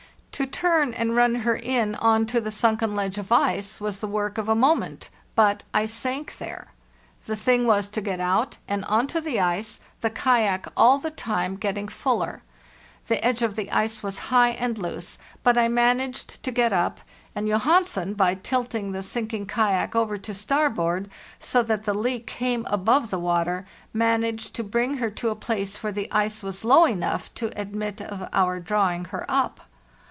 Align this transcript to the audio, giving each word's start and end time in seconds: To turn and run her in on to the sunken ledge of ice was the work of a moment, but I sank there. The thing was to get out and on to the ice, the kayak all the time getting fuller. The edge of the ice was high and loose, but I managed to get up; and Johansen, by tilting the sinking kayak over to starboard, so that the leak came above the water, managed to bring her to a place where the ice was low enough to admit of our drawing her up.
To 0.31 0.47
turn 0.47 0.95
and 0.95 1.15
run 1.15 1.35
her 1.35 1.55
in 1.55 1.93
on 1.93 2.25
to 2.27 2.41
the 2.41 2.49
sunken 2.49 2.95
ledge 2.95 3.19
of 3.19 3.31
ice 3.31 3.79
was 3.79 3.99
the 3.99 4.07
work 4.07 4.39
of 4.39 4.49
a 4.49 4.55
moment, 4.55 5.11
but 5.35 5.61
I 5.71 5.85
sank 5.85 6.39
there. 6.39 6.69
The 7.27 7.35
thing 7.35 7.67
was 7.67 7.89
to 7.89 8.01
get 8.01 8.19
out 8.19 8.57
and 8.67 8.83
on 8.85 9.05
to 9.07 9.21
the 9.21 9.39
ice, 9.39 9.81
the 9.99 10.09
kayak 10.09 10.65
all 10.75 10.97
the 10.97 11.11
time 11.11 11.57
getting 11.57 11.87
fuller. 11.87 12.41
The 13.07 13.23
edge 13.23 13.43
of 13.43 13.55
the 13.55 13.69
ice 13.71 14.01
was 14.01 14.17
high 14.33 14.49
and 14.53 14.79
loose, 14.79 15.19
but 15.43 15.59
I 15.59 15.67
managed 15.67 16.41
to 16.41 16.49
get 16.51 16.73
up; 16.73 17.01
and 17.35 17.47
Johansen, 17.47 18.15
by 18.15 18.33
tilting 18.33 18.93
the 18.93 19.03
sinking 19.03 19.45
kayak 19.45 19.95
over 19.95 20.17
to 20.17 20.33
starboard, 20.33 21.11
so 21.37 21.61
that 21.61 21.83
the 21.83 21.93
leak 21.93 22.25
came 22.25 22.65
above 22.71 23.11
the 23.11 23.19
water, 23.19 23.67
managed 23.93 24.55
to 24.55 24.63
bring 24.63 24.95
her 24.97 25.11
to 25.11 25.29
a 25.29 25.35
place 25.35 25.83
where 25.83 25.93
the 25.93 26.11
ice 26.11 26.41
was 26.41 26.63
low 26.63 26.85
enough 26.85 27.31
to 27.35 27.51
admit 27.55 28.01
of 28.01 28.27
our 28.33 28.59
drawing 28.59 29.05
her 29.05 29.23
up. 29.29 29.59